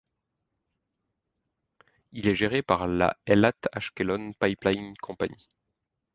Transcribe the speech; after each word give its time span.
Il 2.13 2.27
est 2.27 2.33
géré 2.33 2.63
par 2.63 2.87
la 2.87 3.15
Eilat 3.27 3.51
Ashkelon 3.71 4.33
Pipeline 4.33 4.95
Company. 4.97 5.47